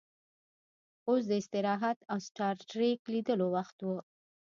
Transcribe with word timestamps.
اوس 1.07 1.23
د 1.27 1.31
استراحت 1.41 1.99
او 2.11 2.17
سټار 2.27 2.55
ټریک 2.71 2.99
لیدلو 3.13 3.47
وخت 3.55 3.77
و 3.83 3.87